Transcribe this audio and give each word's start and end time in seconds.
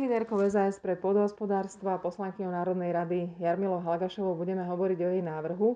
líderkou 0.00 0.40
SAS 0.48 0.80
pre 0.80 0.96
podhospodárstvo 0.96 1.92
a 1.92 2.00
poslankyňou 2.00 2.48
Národnej 2.48 2.96
rady 2.96 3.20
Jarmilou 3.36 3.84
Halgašovou 3.84 4.32
budeme 4.32 4.64
hovoriť 4.64 4.98
o 5.04 5.08
jej 5.12 5.22
návrhu, 5.24 5.68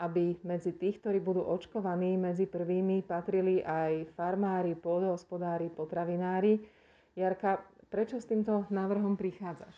aby 0.00 0.40
medzi 0.40 0.72
tých, 0.72 1.04
ktorí 1.04 1.20
budú 1.20 1.44
očkovaní, 1.44 2.16
medzi 2.16 2.48
prvými 2.48 3.04
patrili 3.04 3.60
aj 3.60 4.08
farmári, 4.16 4.72
pôdohospodári, 4.72 5.68
potravinári. 5.68 6.64
Jarka, 7.12 7.60
prečo 7.92 8.16
s 8.16 8.24
týmto 8.24 8.64
návrhom 8.72 9.20
prichádzaš? 9.20 9.76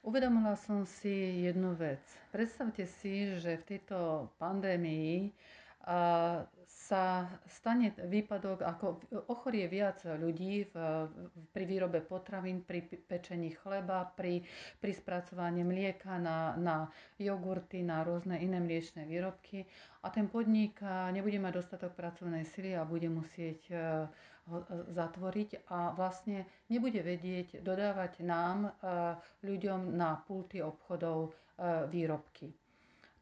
Uvedomila 0.00 0.54
som 0.54 0.86
si 0.86 1.44
jednu 1.44 1.76
vec. 1.76 2.00
Predstavte 2.32 2.86
si, 2.86 3.36
že 3.36 3.58
v 3.58 3.66
tejto 3.74 4.30
pandémii 4.38 5.34
sa 6.86 7.26
stane 7.46 7.94
výpadok, 7.98 8.62
ako 8.62 8.86
ochorie 9.26 9.66
viac 9.66 10.02
ľudí 10.06 10.66
v, 10.70 10.74
pri 11.50 11.64
výrobe 11.66 11.98
potravín, 11.98 12.62
pri 12.62 12.82
pečení 12.82 13.54
chleba, 13.54 14.06
pri, 14.14 14.42
pri 14.78 14.92
spracovaní 14.94 15.62
mlieka 15.62 16.18
na, 16.18 16.54
na 16.54 16.76
jogurty, 17.18 17.82
na 17.82 18.02
rôzne 18.02 18.38
iné 18.38 18.58
mliečne 18.58 19.02
výrobky 19.02 19.66
a 20.02 20.10
ten 20.10 20.30
podnik 20.30 20.78
nebude 21.10 21.38
mať 21.38 21.52
dostatok 21.54 21.98
pracovnej 21.98 22.46
sily 22.46 22.78
a 22.78 22.86
bude 22.86 23.10
musieť 23.10 23.60
e, 23.66 23.74
ho 24.46 24.58
e, 24.62 24.66
zatvoriť 24.94 25.66
a 25.66 25.90
vlastne 25.90 26.46
nebude 26.66 27.02
vedieť 27.02 27.66
dodávať 27.66 28.22
nám, 28.22 28.58
e, 28.62 28.70
ľuďom 29.42 29.90
na 29.90 30.22
pulty 30.22 30.62
obchodov 30.62 31.34
výrobky. 31.88 32.52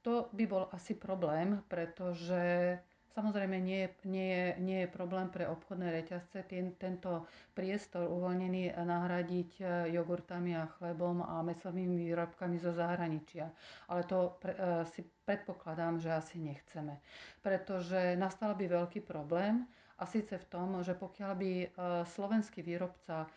To 0.05 0.29
by 0.37 0.45
bol 0.45 0.69
asi 0.73 0.93
problém, 0.95 1.65
pretože 1.65 2.77
Samozrejme, 3.15 3.63
nie 3.63 3.87
je, 3.87 3.89
nie, 4.11 4.29
je, 4.35 4.47
nie 4.59 4.79
je 4.83 4.91
problém 4.91 5.31
pre 5.31 5.47
obchodné 5.47 6.03
reťazce 6.03 6.43
ten, 6.51 6.75
tento 6.75 7.23
priestor 7.55 8.11
uvoľnený 8.11 8.75
nahradiť 8.75 9.51
e, 9.63 9.65
jogurtami 9.95 10.59
a 10.59 10.67
chlebom 10.67 11.23
a 11.23 11.39
mesovými 11.47 11.95
výrobkami 12.11 12.59
zo 12.59 12.75
zahraničia. 12.75 13.47
Ale 13.87 14.03
to 14.11 14.35
pre, 14.43 14.59
e, 14.59 14.83
si 14.91 15.07
predpokladám, 15.07 16.03
že 16.03 16.11
asi 16.11 16.43
nechceme. 16.43 16.99
Pretože 17.39 18.19
nastal 18.19 18.59
by 18.59 18.67
veľký 18.67 19.07
problém 19.07 19.63
a 19.99 20.05
síce 20.07 20.39
v 20.39 20.49
tom, 20.51 20.83
že 20.83 20.95
pokiaľ 20.99 21.33
by 21.39 21.53
e, 21.63 21.69
slovenský 22.09 22.63
výrobca 22.67 23.31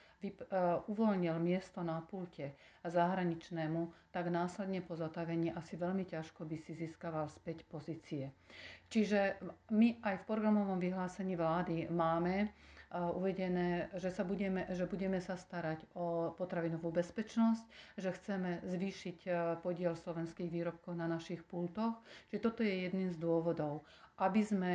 uvoľnil 0.90 1.38
miesto 1.38 1.86
na 1.86 2.02
pulte 2.02 2.58
zahraničnému, 2.82 4.10
tak 4.10 4.34
následne 4.34 4.82
po 4.82 4.98
zatavení 4.98 5.54
asi 5.54 5.78
veľmi 5.78 6.10
ťažko 6.10 6.42
by 6.42 6.58
si 6.58 6.74
získaval 6.74 7.30
späť 7.30 7.62
pozície. 7.70 8.34
Čiže 8.90 9.38
my 9.70 10.02
aj 10.02 10.16
v 10.18 10.28
programovom 10.28 10.82
vyhlásení 10.82 11.38
vlády 11.38 11.94
máme 11.94 12.50
uvedené, 12.90 13.70
že, 13.94 14.10
sa 14.10 14.22
budeme, 14.22 14.64
že 14.70 14.86
budeme 14.86 15.20
sa 15.20 15.36
starať 15.36 15.84
o 15.94 16.32
potravinovú 16.34 16.88
bezpečnosť, 16.90 17.64
že 17.96 18.10
chceme 18.14 18.64
zvýšiť 18.64 19.18
podiel 19.60 19.92
slovenských 19.94 20.48
výrobkov 20.48 20.94
na 20.94 21.06
našich 21.06 21.44
pultoch. 21.44 22.00
Čiže 22.28 22.42
toto 22.42 22.62
je 22.62 22.86
jedným 22.86 23.10
z 23.10 23.18
dôvodov 23.18 23.84
aby 24.18 24.42
sme 24.42 24.74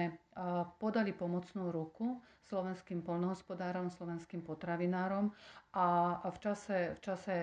podali 0.78 1.10
pomocnú 1.10 1.74
ruku 1.74 2.22
slovenským 2.42 3.00
polnohospodárom, 3.00 3.88
slovenským 3.88 4.44
potravinárom 4.44 5.32
a 5.72 5.86
v 6.22 6.38
čase, 6.38 6.78
v 6.92 7.00
čase 7.00 7.36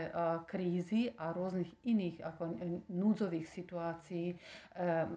krízy 0.45 1.09
a 1.17 1.33
rôznych 1.33 1.67
iných 1.83 2.21
ako 2.21 2.41
núdzových 2.87 3.47
situácií 3.49 4.27
e, 4.29 4.35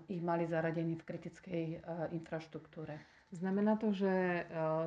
ich 0.09 0.22
mali 0.22 0.48
zaradení 0.48 0.97
v 0.97 1.05
kritickej 1.05 1.64
e, 1.69 1.78
infraštruktúre. 2.11 2.97
Znamená 3.33 3.80
to, 3.80 3.97
že 3.97 4.12
e, 4.12 4.42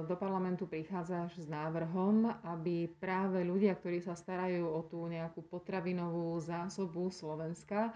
do 0.06 0.14
parlamentu 0.14 0.70
prichádzaš 0.70 1.34
s 1.42 1.48
návrhom, 1.50 2.30
aby 2.46 2.86
práve 3.02 3.42
ľudia, 3.42 3.74
ktorí 3.74 3.98
sa 4.06 4.14
starajú 4.14 4.70
o 4.70 4.86
tú 4.86 5.02
nejakú 5.10 5.42
potravinovú 5.50 6.38
zásobu 6.38 7.10
Slovenska, 7.10 7.90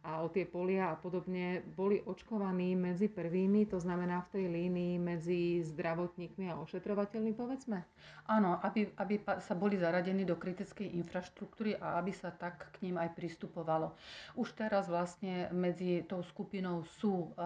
a 0.00 0.24
o 0.24 0.32
tie 0.32 0.48
polia 0.48 0.92
a 0.92 0.96
podobne, 0.96 1.60
boli 1.76 2.00
očkovaní 2.00 2.72
medzi 2.72 3.12
prvými, 3.12 3.68
to 3.68 3.76
znamená 3.76 4.24
v 4.24 4.32
tej 4.32 4.44
línii 4.48 4.94
medzi 4.96 5.60
zdravotníkmi 5.60 6.48
a 6.48 6.56
ošetrovateľmi, 6.56 7.36
povedzme? 7.36 7.84
Áno, 8.24 8.56
aby, 8.64 8.88
aby 8.96 9.20
sa 9.44 9.52
boli 9.52 9.76
zaradení 9.76 10.24
do 10.24 10.40
kritickej 10.40 10.96
infraštruktúry 11.04 11.76
a 11.76 12.00
aby 12.00 12.16
sa 12.16 12.32
tak 12.32 12.72
k 12.72 12.88
ním 12.88 12.96
aj 12.96 13.12
pristupovalo. 13.12 13.92
Už 14.40 14.56
teraz 14.56 14.88
vlastne 14.88 15.52
medzi 15.52 16.00
tou 16.08 16.24
skupinou 16.24 16.88
sú, 16.96 17.36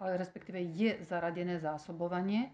respektíve 0.00 0.64
je 0.64 0.96
zaradené 1.04 1.60
zásobovanie 1.60 2.48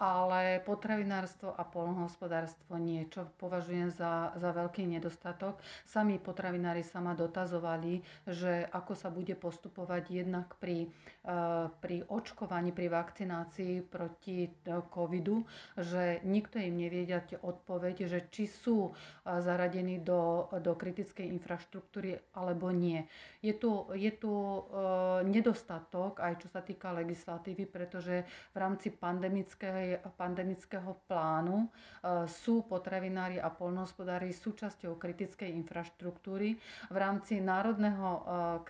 ale 0.00 0.64
potravinárstvo 0.64 1.52
a 1.52 1.60
polnohospodárstvo 1.60 2.80
niečo 2.80 3.28
považujem 3.36 3.92
za, 3.92 4.32
za 4.40 4.50
veľký 4.56 4.88
nedostatok. 4.88 5.60
Sami 5.84 6.16
potravinári 6.16 6.80
sa 6.80 7.04
ma 7.04 7.12
dotazovali, 7.12 8.00
že 8.24 8.64
ako 8.72 8.96
sa 8.96 9.12
bude 9.12 9.36
postupovať 9.36 10.24
jednak 10.24 10.56
pri, 10.56 10.88
uh, 11.28 11.68
pri 11.84 12.08
očkovaní, 12.08 12.72
pri 12.72 12.88
vakcinácii 12.88 13.84
proti 13.84 14.48
uh, 14.48 14.80
covidu, 14.88 15.44
že 15.76 16.24
nikto 16.24 16.56
im 16.56 16.80
nevie 16.80 17.04
dať 17.04 17.44
odpoveď, 17.44 18.08
že 18.08 18.18
či 18.32 18.48
sú 18.48 18.88
uh, 18.88 18.94
zaradení 19.44 20.00
do, 20.00 20.48
do 20.64 20.72
kritickej 20.72 21.28
infraštruktúry 21.28 22.16
alebo 22.32 22.72
nie. 22.72 23.04
Je 23.44 23.52
tu, 23.52 23.88
je 23.96 24.12
tu 24.12 24.32
nedostatok 25.24 26.20
aj 26.20 26.44
čo 26.44 26.48
sa 26.52 26.60
týka 26.60 26.92
legislatívy, 26.92 27.64
pretože 27.66 28.24
v 28.52 28.56
rámci 28.56 28.92
pandemickej 28.92 29.89
pandemického 29.96 30.94
plánu 31.08 31.64
e, 31.64 31.68
sú 32.28 32.62
potravinári 32.68 33.40
a 33.40 33.48
polnohospodári 33.48 34.30
súčasťou 34.30 34.94
kritickej 34.94 35.50
infraštruktúry. 35.50 36.54
V 36.92 36.96
rámci 36.96 37.40
národného 37.40 38.08
e, 38.10 38.20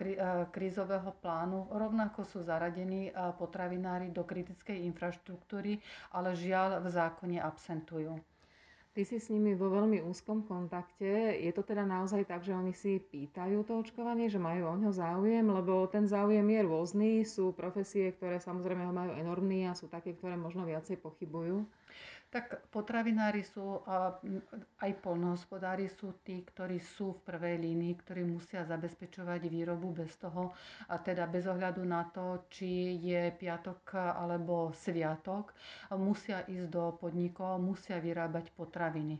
e, 0.07 0.25
krízového 0.49 1.11
plánu 1.19 1.69
rovnako 1.69 2.25
sú 2.25 2.39
zaradení 2.41 3.13
potravinári 3.37 4.09
do 4.09 4.23
kritickej 4.23 4.81
infraštruktúry, 4.87 5.77
ale 6.15 6.33
žiaľ 6.33 6.81
v 6.81 6.87
zákone 6.89 7.37
absentujú. 7.37 8.15
Ty 8.91 9.07
si 9.07 9.23
s 9.23 9.31
nimi 9.31 9.55
vo 9.55 9.71
veľmi 9.71 10.03
úzkom 10.03 10.43
kontakte. 10.43 11.39
Je 11.39 11.47
to 11.55 11.63
teda 11.63 11.87
naozaj 11.87 12.27
tak, 12.27 12.43
že 12.43 12.51
oni 12.51 12.75
si 12.75 12.99
pýtajú 12.99 13.63
to 13.63 13.79
očkovanie, 13.79 14.27
že 14.27 14.35
majú 14.35 14.67
o 14.67 14.75
ňo 14.75 14.91
záujem, 14.91 15.47
lebo 15.47 15.87
ten 15.87 16.11
záujem 16.11 16.43
je 16.43 16.61
rôzny. 16.67 17.11
Sú 17.23 17.55
profesie, 17.55 18.11
ktoré 18.11 18.43
samozrejme 18.43 18.83
ho 18.83 18.91
majú 18.91 19.15
enormný 19.15 19.71
a 19.71 19.79
sú 19.79 19.87
také, 19.87 20.11
ktoré 20.11 20.35
možno 20.35 20.67
viacej 20.67 20.99
pochybujú. 20.99 21.63
Tak 22.31 22.71
potravinári 22.71 23.43
sú, 23.43 23.83
aj 24.79 24.91
polnohospodári 25.03 25.91
sú 25.91 26.15
tí, 26.23 26.47
ktorí 26.47 26.79
sú 26.79 27.19
v 27.19 27.27
prvej 27.27 27.59
línii, 27.59 27.91
ktorí 27.99 28.23
musia 28.23 28.63
zabezpečovať 28.63 29.51
výrobu 29.51 29.91
bez 29.91 30.15
toho, 30.15 30.55
a 30.87 30.95
teda 30.95 31.27
bez 31.27 31.43
ohľadu 31.43 31.83
na 31.83 32.07
to, 32.07 32.47
či 32.47 32.95
je 33.03 33.35
piatok 33.35 34.15
alebo 34.15 34.71
sviatok, 34.71 35.51
musia 35.99 36.47
ísť 36.47 36.71
do 36.71 36.95
podnikov, 36.95 37.59
musia 37.59 37.99
vyrábať 37.99 38.47
potraviny. 38.55 39.19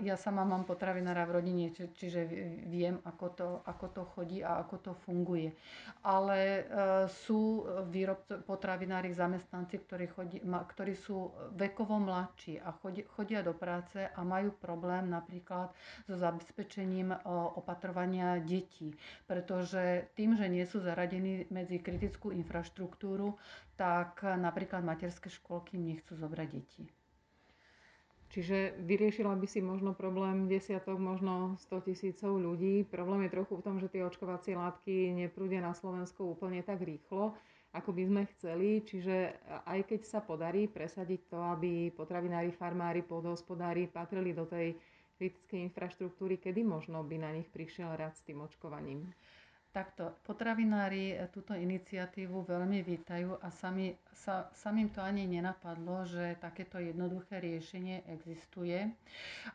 Ja 0.00 0.16
sama 0.16 0.48
mám 0.48 0.64
potravinára 0.64 1.28
v 1.28 1.36
rodine, 1.36 1.64
či, 1.76 1.92
čiže 1.92 2.24
viem, 2.64 2.96
ako 3.04 3.26
to, 3.36 3.48
ako 3.68 3.86
to 3.92 4.02
chodí 4.16 4.40
a 4.40 4.64
ako 4.64 4.76
to 4.80 4.92
funguje. 5.04 5.52
Ale 6.00 6.38
e, 6.40 6.62
sú 7.28 7.64
výrobci, 7.88 8.40
potravinári, 8.44 9.12
zamestnanci, 9.12 9.76
ktorí, 9.84 10.06
chodí, 10.12 10.38
ktorí 10.44 10.92
sú 10.96 11.32
vekovo 11.56 12.00
mladí, 12.00 12.21
mladší 12.22 12.62
a 12.62 12.70
chodia 13.18 13.42
do 13.42 13.50
práce 13.50 14.06
a 14.06 14.22
majú 14.22 14.54
problém 14.62 15.10
napríklad 15.10 15.74
so 16.06 16.14
zabezpečením 16.14 17.10
opatrovania 17.58 18.38
detí. 18.38 18.94
Pretože 19.26 20.06
tým, 20.14 20.38
že 20.38 20.46
nie 20.46 20.62
sú 20.62 20.78
zaradení 20.78 21.50
medzi 21.50 21.82
kritickú 21.82 22.30
infraštruktúru, 22.30 23.34
tak 23.74 24.22
napríklad 24.22 24.86
materské 24.86 25.26
školky 25.26 25.82
nechcú 25.82 26.14
zobrať 26.14 26.48
deti. 26.54 26.86
Čiže 28.32 28.80
vyriešila 28.80 29.36
by 29.36 29.44
si 29.44 29.60
možno 29.60 29.92
problém 29.92 30.48
desiatok, 30.48 30.96
možno 30.96 31.60
100 31.68 31.92
tisícov 31.92 32.40
ľudí. 32.40 32.80
Problém 32.80 33.28
je 33.28 33.34
trochu 33.36 33.60
v 33.60 33.64
tom, 33.66 33.76
že 33.76 33.92
tie 33.92 34.08
očkovacie 34.08 34.56
látky 34.56 35.12
neprúdia 35.12 35.60
na 35.60 35.76
Slovensku 35.76 36.32
úplne 36.32 36.64
tak 36.64 36.80
rýchlo 36.80 37.36
ako 37.72 37.90
by 37.96 38.02
sme 38.08 38.22
chceli. 38.36 38.84
Čiže 38.84 39.36
aj 39.64 39.80
keď 39.88 40.00
sa 40.04 40.20
podarí 40.20 40.68
presadiť 40.68 41.20
to, 41.32 41.38
aby 41.40 41.88
potravinári, 41.92 42.52
farmári, 42.52 43.00
pôdohospodári 43.00 43.88
patrili 43.88 44.36
do 44.36 44.44
tej 44.44 44.76
kritickej 45.16 45.72
infraštruktúry, 45.72 46.36
kedy 46.36 46.66
možno 46.66 47.00
by 47.04 47.16
na 47.20 47.30
nich 47.32 47.48
prišiel 47.48 47.96
rad 47.96 48.12
s 48.12 48.24
tým 48.24 48.44
očkovaním? 48.44 49.08
Takto, 49.72 50.20
potravinári 50.28 51.16
e, 51.16 51.32
túto 51.32 51.56
iniciatívu 51.56 52.44
veľmi 52.44 52.84
vítajú 52.84 53.40
a 53.40 53.48
sami, 53.48 53.96
sa, 54.12 54.52
samým 54.52 54.92
to 54.92 55.00
ani 55.00 55.24
nenapadlo, 55.24 56.04
že 56.04 56.36
takéto 56.44 56.76
jednoduché 56.76 57.40
riešenie 57.40 58.04
existuje. 58.04 58.92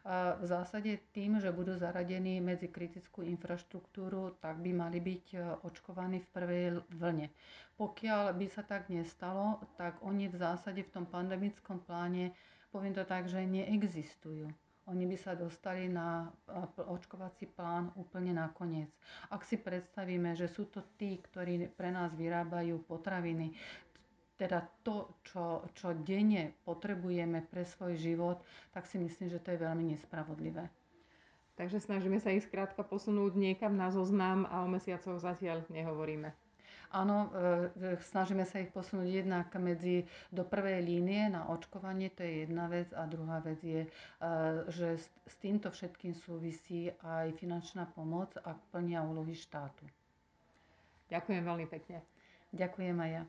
A 0.09 0.33
v 0.41 0.45
zásade 0.49 1.05
tým, 1.13 1.37
že 1.37 1.53
budú 1.53 1.77
zaradení 1.77 2.41
medzi 2.41 2.65
kritickú 2.65 3.21
infraštruktúru, 3.21 4.33
tak 4.41 4.57
by 4.57 4.73
mali 4.73 4.97
byť 4.97 5.25
e, 5.37 5.39
očkovaní 5.61 6.25
v 6.25 6.31
prvej 6.33 6.65
vlne. 6.97 7.29
Pokiaľ 7.77 8.33
by 8.33 8.47
sa 8.49 8.65
tak 8.65 8.89
nestalo, 8.89 9.61
tak 9.77 10.01
oni 10.01 10.33
v 10.33 10.41
zásade 10.41 10.81
v 10.81 10.93
tom 10.97 11.05
pandemickom 11.05 11.77
pláne, 11.85 12.33
poviem 12.73 12.97
to 12.97 13.05
tak, 13.05 13.29
že 13.29 13.45
neexistujú. 13.45 14.49
Oni 14.87 15.03
by 15.03 15.17
sa 15.19 15.35
dostali 15.35 15.91
na 15.91 16.31
očkovací 16.79 17.51
plán 17.51 17.91
úplne 17.99 18.31
nakoniec. 18.31 18.87
Ak 19.27 19.43
si 19.43 19.59
predstavíme, 19.59 20.31
že 20.33 20.47
sú 20.47 20.71
to 20.71 20.79
tí, 20.95 21.19
ktorí 21.19 21.67
pre 21.75 21.91
nás 21.91 22.15
vyrábajú 22.15 22.79
potraviny, 22.87 23.51
teda 24.37 24.63
to, 24.85 25.11
čo, 25.25 25.65
čo 25.75 25.97
denne 26.05 26.53
potrebujeme 26.63 27.43
pre 27.49 27.65
svoj 27.65 27.97
život, 27.97 28.37
tak 28.71 28.85
si 28.85 29.01
myslím, 29.01 29.33
že 29.33 29.41
to 29.41 29.51
je 29.51 29.59
veľmi 29.59 29.97
nespravodlivé. 29.97 30.69
Takže 31.57 31.81
snažíme 31.81 32.21
sa 32.21 32.29
ich 32.29 32.45
skrátka 32.45 32.85
posunúť 32.85 33.33
niekam 33.33 33.73
na 33.73 33.89
zoznam 33.89 34.45
a 34.45 34.61
o 34.61 34.69
mesiacoch 34.69 35.17
zatiaľ 35.17 35.65
nehovoríme. 35.73 36.46
Áno, 36.87 37.27
e, 37.35 37.99
snažíme 38.07 38.47
sa 38.47 38.63
ich 38.63 38.71
posunúť 38.71 39.07
jednak 39.21 39.51
medzi 39.59 40.07
do 40.31 40.47
prvej 40.47 40.79
línie 40.79 41.27
na 41.27 41.43
očkovanie, 41.51 42.07
to 42.15 42.23
je 42.23 42.47
jedna 42.47 42.71
vec. 42.71 42.87
A 42.95 43.03
druhá 43.03 43.43
vec 43.43 43.59
je, 43.59 43.83
e, 43.83 43.89
že 44.71 44.95
s 45.27 45.35
týmto 45.43 45.67
všetkým 45.67 46.15
súvisí 46.15 46.87
aj 47.03 47.35
finančná 47.35 47.91
pomoc 47.91 48.31
a 48.39 48.55
plnia 48.71 49.03
úlohy 49.03 49.35
štátu. 49.35 49.83
Ďakujem 51.11 51.43
veľmi 51.43 51.67
pekne. 51.67 51.99
Ďakujem 52.55 52.95
aj 52.95 53.11
ja. 53.11 53.23